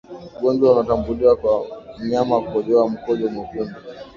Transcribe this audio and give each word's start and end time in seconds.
ugonjwa 0.37 0.71
unaotambuliwa 0.71 1.35
kwa 1.35 1.65
mnyama 1.99 2.41
kukojoa 2.41 2.89
mkojo 2.89 3.29
mwekundu 3.29 3.75